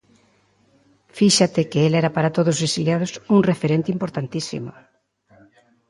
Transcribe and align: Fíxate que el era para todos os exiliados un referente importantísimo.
Fíxate 1.17 1.61
que 1.71 1.79
el 1.87 1.93
era 2.01 2.11
para 2.15 2.33
todos 2.37 2.55
os 2.57 2.65
exiliados 2.67 3.11
un 3.35 3.39
referente 3.51 3.93
importantísimo. 3.95 4.71